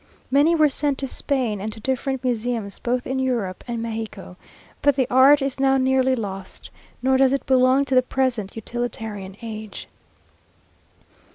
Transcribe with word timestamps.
Many 0.31 0.55
were 0.55 0.67
sent 0.67 0.97
to 0.97 1.07
Spain, 1.07 1.61
and 1.61 1.71
to 1.73 1.79
different 1.79 2.23
museums 2.23 2.79
both 2.79 3.05
in 3.05 3.19
Europe 3.19 3.63
and 3.67 3.83
Mexico; 3.83 4.35
but 4.81 4.95
the 4.95 5.05
art 5.11 5.43
is 5.43 5.59
now 5.59 5.77
nearly 5.77 6.15
lost, 6.15 6.71
nor 7.03 7.17
does 7.17 7.33
it 7.33 7.45
belong 7.45 7.85
to 7.85 7.93
the 7.93 8.01
present 8.01 8.55
utilitarian 8.55 9.37
age. 9.43 9.87